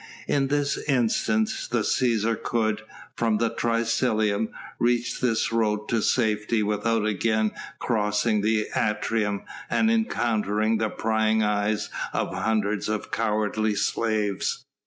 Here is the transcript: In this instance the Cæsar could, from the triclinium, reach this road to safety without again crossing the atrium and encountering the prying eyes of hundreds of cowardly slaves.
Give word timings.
In 0.27 0.47
this 0.47 0.79
instance 0.89 1.67
the 1.67 1.81
Cæsar 1.81 2.41
could, 2.41 2.81
from 3.15 3.37
the 3.37 3.51
triclinium, 3.51 4.49
reach 4.79 5.21
this 5.21 5.51
road 5.53 5.87
to 5.89 6.01
safety 6.01 6.63
without 6.63 7.05
again 7.05 7.51
crossing 7.77 8.41
the 8.41 8.65
atrium 8.75 9.43
and 9.69 9.91
encountering 9.91 10.79
the 10.79 10.89
prying 10.89 11.43
eyes 11.43 11.91
of 12.13 12.33
hundreds 12.33 12.89
of 12.89 13.11
cowardly 13.11 13.75
slaves. 13.75 14.65